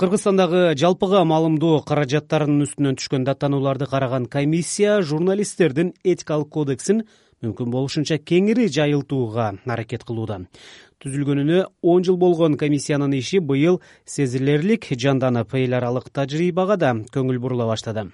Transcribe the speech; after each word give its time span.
кыргызстандагы 0.00 0.60
жалпыга 0.80 1.26
маалымдоо 1.28 1.82
каражаттарынын 1.84 2.64
үстүнөн 2.64 2.96
түшкөн 2.96 3.26
даттанууларды 3.26 3.84
караган 3.84 4.24
комиссия 4.32 5.02
журналисттердин 5.04 5.90
этикалык 6.00 6.48
кодексин 6.48 7.02
мүмкүн 7.44 7.68
болушунча 7.68 8.16
кеңири 8.16 8.70
жайылтууга 8.72 9.50
аракет 9.68 10.06
кылууда. 10.08 10.38
Түзүлгөнүнө 11.04 11.66
он 11.92 12.08
жыл 12.08 12.16
болгон 12.16 12.56
комиссиянын 12.56 13.12
иши 13.18 13.42
быйыл 13.44 13.82
сезилерлик 14.06 14.88
жанданып 14.88 15.52
эл 15.60 15.76
аралык 15.76 16.08
тажрыйбага 16.08 16.78
да 16.80 16.94
көңүл 17.12 17.36
бурула 17.36 17.68
баштады. 17.68 18.08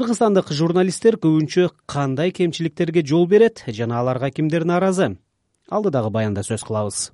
Кыргызстандык 0.00 0.48
журналисттер 0.48 1.20
көбүнчө 1.20 1.68
кандай 1.84 2.32
кемчиликтерге 2.32 3.04
жол 3.04 3.28
берет 3.28 3.66
жана 3.68 4.00
аларга 4.00 4.32
кимдер 4.32 4.64
нааразы 4.64 5.18
алдыдагы 5.68 6.08
баянда 6.08 6.40
сөз 6.40 6.64
кылабыз 6.64 7.10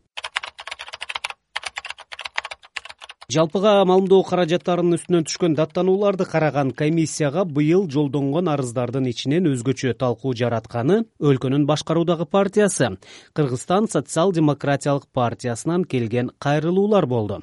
жалпыга 3.34 3.70
маалымдоо 3.88 4.20
каражаттарынын 4.28 4.94
үстүнөн 4.94 5.24
түшкөн 5.26 5.54
даттанууларды 5.58 6.26
караган 6.28 6.68
комиссияга 6.76 7.42
быйыл 7.56 7.88
жолдонгон 7.90 8.50
арыздардын 8.52 9.08
ичинен 9.10 9.48
өзгөчө 9.50 9.94
талкуу 9.98 10.36
жаратканы 10.38 11.00
өлкөнүн 11.18 11.64
башкаруудагы 11.66 12.28
партиясы 12.30 12.92
кыргызстан 13.34 13.88
социал 13.90 14.30
демократиялык 14.36 15.08
партиясынан 15.12 15.82
келген 15.84 16.30
кайрылуулар 16.38 17.06
болду. 17.10 17.42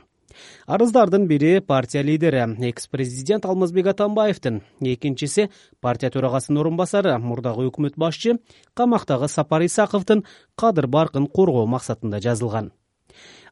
Арыздардын 0.66 1.27
бири 1.27 1.59
партия 1.59 2.04
лидери 2.04 2.46
экс 2.70 2.88
президент 2.88 3.46
алмазбек 3.46 3.88
атамбаевдин. 3.88 4.62
Экинчиси 4.80 5.49
партия 5.82 6.10
төрагасынын 6.10 6.62
орун 6.62 6.77
басары 6.77 7.18
мурдагы 7.18 7.68
өкмөт 7.68 7.98
башчы 7.98 8.38
камактагы 8.73 9.27
сапар 9.27 9.66
исаковдун 9.66 10.23
кадыр 10.55 10.88
баркын 10.88 11.27
коргоо 11.27 11.66
максатында 11.66 12.21
жазылган 12.21 12.71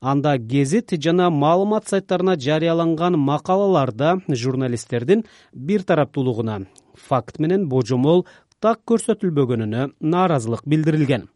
анда 0.02 0.38
гезит 0.38 0.94
жана 1.04 1.30
маалымат 1.30 1.88
сайттарына 1.88 2.36
жарыяланган 2.36 3.18
макалаларда 3.18 4.22
журналисттердин 4.28 5.26
бир 5.54 5.84
тараптуулугуна 5.84 6.66
факт 6.96 7.40
менен 7.40 7.68
божомол 7.70 8.26
так 8.60 8.82
көрсөтүлбөгөнүнө 8.88 9.90
нааразылык 10.00 10.66
билдирилген. 10.68 11.28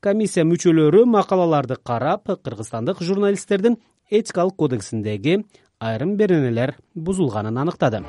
Комиссия 0.00 0.44
мүчөлөрү 0.44 1.04
макалаларды 1.08 1.78
карап 1.82 2.28
кыргызстандык 2.42 3.02
журналисттердин 3.02 3.78
этикалык 4.10 4.56
кодексиндеги 4.56 5.44
айрым 5.78 6.16
беренелер 6.16 6.76
бузулганын 6.94 7.58
аныктады. 7.58 8.02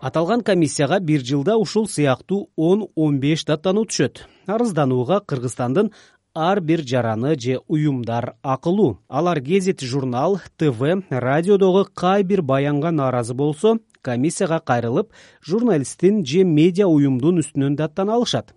Аталган 0.00 0.42
комиссияга 0.42 0.98
бир 1.00 1.22
жылда 1.22 1.56
ушул 1.56 1.86
сыяктуу 1.88 2.48
он 2.56 2.88
он 2.96 3.20
беш 3.20 3.44
даттануу 3.44 3.84
түшөт. 3.86 4.24
Арызданууга 4.46 5.20
кыргызстандын 5.20 5.92
ар 6.34 6.60
бир 6.60 6.80
жараны 6.80 7.38
же 7.38 7.60
уюмдар 7.68 8.36
акылуу. 8.42 9.00
Алар 9.08 9.40
гезит 9.40 9.80
журнал 9.80 10.40
тв 10.56 11.04
радиодогу 11.10 11.88
кай 11.94 12.22
бир 12.22 12.42
баянга 12.42 12.90
нааразы 12.90 13.34
болсо 13.34 13.78
комиссияга 14.00 14.60
кайрылып 14.60 15.12
журналисттин 15.46 16.24
же 16.26 16.44
медиа 16.44 16.86
уюмдун 16.86 17.38
үстүнөн 17.38 17.76
даттана 17.76 18.14
алышат. 18.14 18.54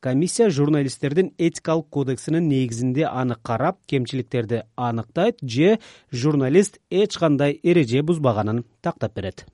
Комиссия 0.00 0.50
журналисттердин 0.50 1.32
этикалык 1.38 1.88
кодексинин 1.88 2.48
негизинде 2.48 3.06
аны 3.06 3.36
карап 3.42 3.78
кемчиликтерди 3.86 4.64
аныктайт 4.76 5.38
же 5.42 5.78
журналист 6.10 6.80
эч 6.90 7.16
кандай 7.16 7.58
эреже 7.62 8.02
бузбаганын 8.02 8.64
тактап 8.80 9.14
берет. 9.14 9.46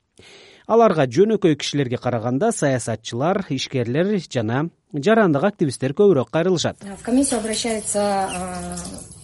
Аларга 0.67 1.07
жөнөкөй 1.07 1.57
кишилерге 1.57 1.97
караганда 1.97 2.51
саясатчылар 2.53 3.45
ишкерлер 3.49 4.19
жана 4.33 4.71
жарандык 4.93 5.45
активисттер 5.45 5.93
көбүрөөк 5.93 6.31
кайрылышат. 6.31 6.77
В 6.99 7.03
комиссию 7.03 7.41
обращаются 7.41 8.37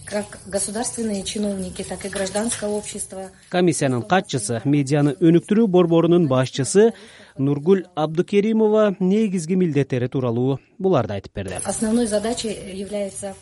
как 0.05 0.39
государственные 0.45 1.23
чиновники 1.23 1.83
так 1.83 2.05
и 2.05 2.09
гражданское 2.09 2.69
общество. 2.69 3.31
Комиссиянын 3.49 4.03
катчысы 4.03 4.61
медианы 4.63 5.15
өнүктүрүү 5.19 5.67
борборунун 5.67 6.27
башчысы 6.27 6.91
нургүл 7.37 7.85
абдыкеримова 7.95 8.95
негизги 8.99 9.57
милдеттери 9.57 10.07
тууралуу 10.07 10.59
буларды 10.77 11.17
айтып 11.17 11.33
берди. 11.33 11.59
Основной 11.65 12.05
задачей 12.05 12.53
является 12.73 13.33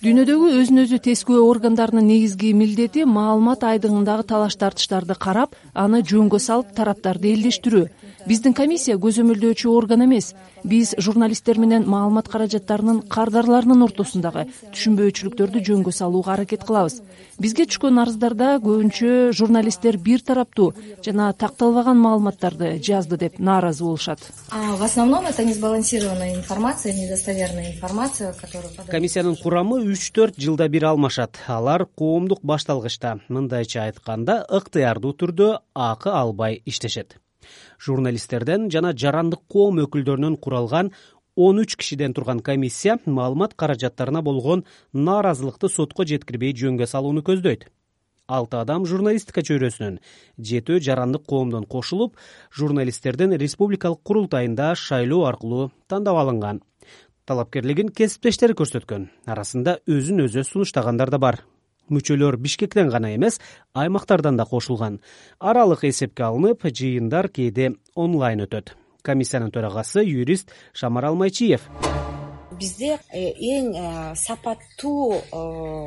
дүйнөдөгү 0.00 0.52
өзүн 0.60 0.84
өзү 0.84 0.98
тескөө 1.02 1.40
органдарынын 1.44 2.06
негизги 2.06 2.52
милдети 2.54 3.02
маалымат 3.04 3.64
айдыңындагы 3.66 4.24
талаш 4.30 4.54
тартыштарды 4.60 5.16
карап 5.18 5.56
аны 5.74 6.00
жөнгө 6.06 6.38
салып 6.38 6.70
тараптарды 6.76 7.32
элдештирүү 7.34 7.88
биздин 8.26 8.54
комиссия 8.54 8.96
көзөмөлдөөчү 9.00 9.70
орган 9.70 10.04
эмес. 10.04 10.34
Биз 10.64 10.92
журналисттер 11.00 11.58
менен 11.58 11.86
маалымат 11.88 12.28
каражаттарынын 12.28 13.02
кардарларынын 13.08 13.84
ортосундагы 13.86 14.46
түшүнбөөчүлүктөрдү 14.74 15.62
жөнгө 15.64 15.92
салууга 15.94 16.34
аракет 16.34 16.66
кылабыз. 16.68 17.00
Бизге 17.40 17.64
түшкөн 17.70 18.02
арыздарда 18.02 18.50
көбүнчө 18.60 19.30
журналисттер 19.36 19.96
бир 19.96 20.20
тараптуу 20.20 20.74
жана 21.04 21.30
такталбаган 21.32 21.96
маалыматтарды 21.96 22.74
жазды 22.84 23.16
деп 23.16 23.38
нааразы 23.38 23.84
болушат. 23.84 24.20
В 24.50 24.82
основном 24.82 25.26
это 25.26 25.44
несбалансированная 25.44 26.34
информация 26.34 26.92
недостоверная 26.92 27.72
информация 27.72 28.34
которую 28.34 28.70
комиссиянын 28.90 29.36
курамы 29.36 29.80
үч 29.80 30.10
төрт 30.12 30.36
жылда 30.36 30.68
бир 30.68 30.90
алмашат. 30.92 31.40
Алар 31.46 31.86
коомдук 31.86 32.40
башталгычта. 32.42 33.20
Мындайча 33.28 33.84
айтканда 33.88 34.44
ыктыярдуу 34.50 35.16
түрдө 35.16 35.50
акы 35.74 36.10
албай 36.10 36.60
иштешет 36.66 37.16
журналисттерден 37.86 38.70
жана 38.70 38.92
жарандык 38.92 39.42
коом 39.48 39.80
өкүлдөрүнөн 39.84 40.36
куралган 40.36 40.92
он 41.36 41.60
үч 41.62 41.76
кишиден 41.76 42.14
турган 42.14 42.40
комиссия 42.40 42.98
маалымат 43.06 43.54
каражаттарына 43.54 44.22
болгон 44.22 44.64
нааразылыкты 44.92 45.68
сотко 45.68 46.04
жеткирбей 46.04 46.52
жөнгө 46.54 46.86
салууну 46.86 47.22
көздөйт. 47.22 47.68
Алты 48.30 48.60
адам 48.60 48.84
журналистика 48.86 49.42
чөйрөсүнөн 49.42 49.98
жетөө 50.38 50.80
жарандык 50.86 51.24
коомдон 51.26 51.64
кошулуп 51.66 52.18
журналисттердин 52.56 53.34
республикалык 53.42 54.02
курултайында 54.04 54.74
шайлоо 54.74 55.24
аркылуу 55.26 55.70
тандап 55.88 56.20
алынган. 56.20 56.60
Талапкерлигин 57.26 57.90
кесиптештери 57.90 58.54
көрсөткөн 58.58 59.08
арасында 59.26 59.80
өзүн 59.86 60.26
өзү 60.26 60.44
сунуштагандар 60.46 61.10
да 61.10 61.18
бар 61.18 61.40
мүчөлөр 61.90 62.38
бишкектен 62.40 62.90
гана 62.90 63.14
эмес 63.14 63.40
аймактардан 63.74 64.36
да 64.36 64.46
кошулган. 64.46 65.00
Аралык 65.38 65.84
эсепке 65.84 66.24
алынып 66.24 66.64
жыйындар 66.64 67.28
кээде 67.28 67.74
онлайн 67.94 68.46
өтөт. 68.46 68.76
Комиссиянын 69.02 69.50
төрагасы 69.50 70.04
юрист 70.04 70.52
шамарал 70.72 71.16
майчиев 71.16 71.68
бизде 72.60 72.98
э, 73.12 73.32
эң 73.32 73.72
э, 73.72 74.14
сапаттуу 74.16 75.16
э, 75.16 75.40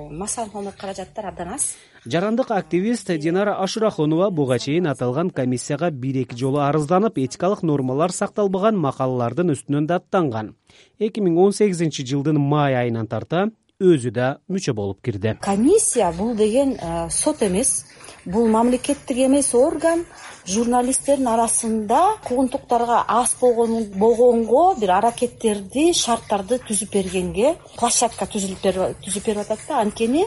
массалык 0.10 0.76
каражаттар 0.80 1.30
абдан 1.30 1.54
аз. 1.56 1.76
Жарандык 2.06 2.52
активист 2.52 3.12
динара 3.18 3.56
ашурахунова 3.64 4.30
буга 4.30 4.60
чейин 4.60 4.88
аталган 4.88 5.30
комиссияга 5.30 5.92
бир 5.92 6.24
эки 6.24 6.36
жолу 6.36 6.60
арызданып 6.60 7.18
этикалык 7.18 7.64
нормалар 7.64 8.12
сакталбаган 8.12 8.78
макалалардын 8.78 9.54
үстүнөн 9.54 9.88
даттанган 9.88 10.56
эки 11.00 11.22
миң 11.22 11.38
он 11.38 11.54
сегизинчи 11.54 12.04
жылдын 12.04 12.42
май 12.42 12.76
айынан 12.76 13.08
тарта 13.08 13.52
өзү 13.82 14.12
да 14.14 14.38
мүчө 14.50 14.74
болуп 14.74 15.02
кирди. 15.02 15.38
Комиссия 15.42 16.12
бул 16.12 16.36
деген 16.36 16.78
э, 16.78 17.10
сот 17.10 17.42
эмес. 17.42 17.86
Бул 18.26 18.48
мамлекеттик 18.48 19.18
эмес 19.18 19.54
орган. 19.54 20.06
Журналисттердин 20.46 21.28
арасында 21.28 22.18
куугунтуктарга 22.26 23.04
аз 23.08 23.36
болгонго 23.40 24.64
бир 24.80 24.92
аракеттерди 24.98 25.94
шарттарды 25.96 26.60
түзүп 26.68 26.92
бергенге 26.92 27.56
площадка 27.78 28.28
түзүп 28.28 28.60
берип 28.62 29.40
атат 29.46 29.60
да. 29.68 29.80
Анткени 29.80 30.26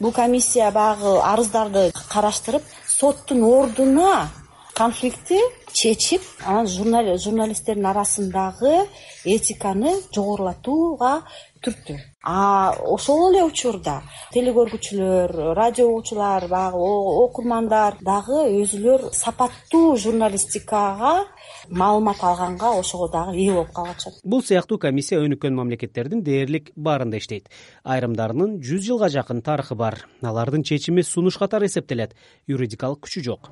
бул 0.00 0.12
комиссия 0.12 0.70
баягы 0.72 1.18
арыздарды 1.20 1.90
караштырып 2.08 2.64
соттун 2.86 3.44
ордуна 3.44 4.30
конфликтти 4.78 5.38
чечип 5.72 6.22
анан 6.46 6.68
журналисттердин 6.70 7.86
арасындагы 7.90 8.86
этиканы 9.26 9.90
жогорулатууга 10.14 11.24
түрттү. 11.64 11.96
А 12.22 12.70
ошол 12.86 13.32
эле 13.32 13.42
учурда 13.42 13.96
телекөргүчүлөр 14.34 15.34
радио 15.58 15.88
угуучулар 15.88 16.46
баягы 16.50 16.90
окурмандар 17.24 17.96
дагы 18.06 18.44
өзүлөр 18.60 19.08
сапаттуу 19.16 19.96
журналистикага 19.98 21.24
маалымат 21.70 22.22
алганга 22.22 22.70
ошого 22.78 23.10
дагы 23.10 23.34
ээ 23.34 23.56
болуп 23.56 23.72
калышат. 23.74 24.20
Бул 24.22 24.44
сыяктуу 24.44 24.78
комиссия 24.78 25.18
өнүккөн 25.24 25.58
мамлекеттердин 25.58 26.22
дээрлик 26.22 26.70
баарында 26.76 27.18
иштейт. 27.18 27.50
Айрымдарынын 27.82 28.60
жүз 28.62 28.86
жылга 28.92 29.10
жакын 29.10 29.42
тарыхы 29.42 29.74
бар. 29.74 30.04
Алардын 30.22 30.62
чечими 30.62 31.02
сунуш 31.02 31.38
катары 31.38 31.66
эсептелет. 31.66 32.14
Юридикалык 32.46 33.02
күчү 33.08 33.26
жок 33.26 33.50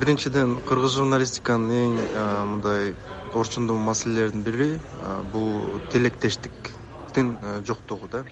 биринчиден 0.00 0.58
кыргыз 0.68 0.98
журналистиканын 1.00 1.72
эң 1.80 1.98
мындай 2.52 2.94
орчундуу 3.34 3.78
маселелеринин 3.78 4.46
бири 4.46 4.70
бул 5.32 5.80
тилектештик 5.92 6.72
Э, 7.16 7.62
жоктугу 7.66 8.08
да. 8.08 8.24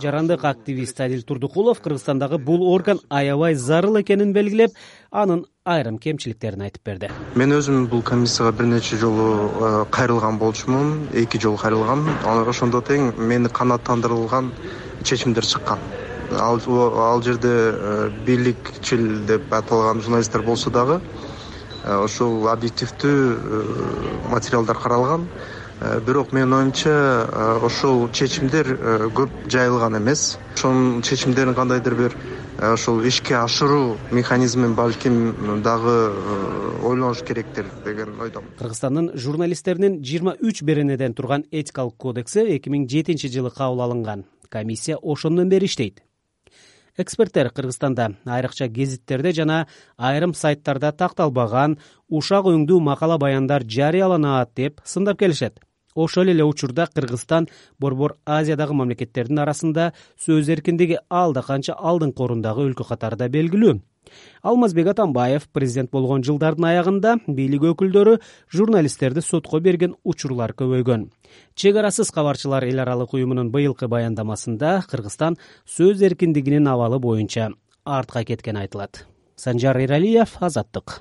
Жарандык 0.00 0.44
активист 0.44 1.00
адил 1.00 1.22
турдукулов 1.22 1.80
кыргызстандагы 1.80 2.38
бул 2.38 2.62
орган 2.74 2.98
аябай 3.08 3.54
зарыл 3.54 4.00
экенин 4.00 4.32
белгилеп 4.32 4.72
анын 5.10 5.46
айрым 5.64 5.98
кемчиликтерин 5.98 6.66
айтып 6.66 6.84
берди. 6.84 7.10
Мен 7.34 7.54
өзүм 7.56 7.86
бул 7.88 8.02
комиссияга 8.02 8.52
бир 8.58 8.66
нече 8.66 8.96
жолу 8.96 9.86
кайрылган 9.90 10.38
болчумун 10.38 11.08
эки 11.14 11.38
жолу 11.38 11.56
кайрылгам. 11.56 12.04
Ошондо 12.26 12.82
тең 12.82 13.14
мени 13.16 13.48
канааттандырылган 13.48 14.52
чечимдер 15.02 15.46
чыккан 15.46 15.78
ал 16.32 17.22
жерде 17.22 18.12
бийликчил 18.26 19.26
деп 19.26 19.52
аталган 19.52 20.00
журналисттер 20.00 20.42
болсо 20.42 20.70
дагы 20.70 21.00
ошол 21.84 22.48
объективдүү 22.48 24.30
материалдар 24.30 24.76
каралган. 24.76 25.28
Бирок 26.06 26.32
менин 26.32 26.54
оюмча 26.56 27.28
ошол 27.62 28.08
чечимдер 28.10 28.66
көп 29.12 29.28
жайылган 29.52 29.98
эмес. 29.98 30.38
Ошонун 30.54 31.02
чечимдерин 31.02 31.54
кандайдыр 31.54 31.94
бир 31.94 32.16
ошол 32.58 33.04
ишке 33.04 33.36
ашыруу 33.36 33.96
механизмин 34.10 34.74
балким 34.74 35.62
дагы 35.62 36.12
ойлонуш 36.82 37.22
керектир 37.22 37.66
деген 37.84 38.18
ойдомун 38.20 38.48
кыргызстандын 38.58 39.10
журналисттеринин 39.14 40.00
жыйырма 40.00 40.36
үч 40.40 40.62
беренеден 40.62 41.14
турган 41.14 41.44
этикалык 41.50 41.96
кодекси 41.98 42.46
эки 42.56 42.72
миң 42.72 42.88
жетинчи 42.88 43.28
жылы 43.28 43.50
кабыл 43.50 43.82
алынган. 43.82 44.24
Комиссия 44.48 44.96
ошондон 44.96 45.48
бери 45.50 45.66
иштейт 45.66 46.02
эксперттер 46.98 47.50
кыргызстанда 47.50 48.12
айрыкча 48.24 48.68
гезиттерде 48.68 49.32
жана 49.32 49.66
айрым 49.96 50.34
сайттарда 50.34 50.92
такталбаган 50.92 51.78
ушак 52.08 52.48
өңдүү 52.52 52.80
макала 52.80 53.18
баяндар 53.18 53.64
жарыяланат 53.76 54.54
деп 54.56 54.80
сындап 54.84 55.18
келишет 55.18 55.60
ошол 55.96 56.30
эле 56.32 56.44
учурда 56.44 56.86
кыргызстан 56.94 57.48
борбор 57.80 58.16
азиядагы 58.24 58.76
мамлекеттердин 58.76 59.42
арасында 59.42 59.90
сөз 60.20 60.52
эркиндиги 60.54 61.00
алда 61.08 61.42
канча 61.42 61.74
алдыңкы 61.74 62.28
орундагы 62.28 62.68
өлкө 62.68 62.86
катарында 62.92 63.28
белгилүү. 63.32 63.78
Алмазбек 64.42 64.92
атамбаев 64.92 65.48
президент 65.52 65.90
болгон 65.90 66.22
жылдардын 66.22 66.68
аягында 66.68 67.16
бийлик 67.26 67.64
өкүлдөрү 67.72 68.18
журналисттерди 68.54 69.24
сотко 69.24 69.60
берген 69.60 69.96
учурлар 70.04 70.54
көбөйгөн. 70.54 71.08
Чек 71.54 71.80
арасыз 71.82 72.12
кабарчылар 72.14 72.68
эл 72.68 72.84
аралык 72.84 73.16
уюмунун 73.18 73.50
быйылкы 73.50 73.88
баяндамасында 73.90 74.76
кыргызстан 74.90 75.40
сөз 75.66 76.06
эркиндигинин 76.06 76.70
абалы 76.70 77.00
боюнча 77.02 77.50
артка 77.84 78.24
кеткени 78.24 78.62
айтылат. 78.62 79.06
Санжар 79.36 79.76
эралиев 79.82 80.38
азаттык 80.40 81.00